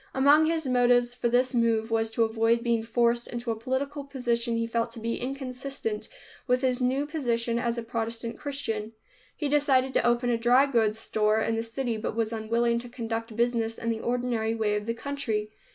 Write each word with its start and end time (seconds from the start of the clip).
Among 0.15 0.47
his 0.47 0.65
motives 0.65 1.13
for 1.13 1.29
this 1.29 1.53
move 1.53 1.91
was 1.91 2.09
to 2.09 2.23
avoid 2.23 2.63
being 2.63 2.81
forced 2.81 3.27
into 3.27 3.51
a 3.51 3.55
political 3.55 4.03
position 4.03 4.55
he 4.55 4.65
felt 4.65 4.89
to 4.93 4.99
be 4.99 5.17
inconsistent 5.21 6.09
with 6.47 6.61
his 6.63 6.81
new 6.81 7.05
position 7.05 7.59
as 7.59 7.77
a 7.77 7.83
Protestant 7.83 8.35
Christian. 8.39 8.93
He 9.35 9.47
decided 9.47 9.93
to 9.93 10.03
open 10.03 10.31
a 10.31 10.37
dry 10.39 10.65
goods 10.65 10.97
store 10.97 11.39
in 11.39 11.55
the 11.55 11.61
city, 11.61 11.97
but 11.97 12.15
was 12.15 12.33
unwilling 12.33 12.79
to 12.79 12.89
conduct 12.89 13.35
business 13.35 13.77
in 13.77 13.91
the 13.91 13.99
ordinary 13.99 14.55
way 14.55 14.75
of 14.75 14.87
the 14.87 14.95
country. 14.95 15.51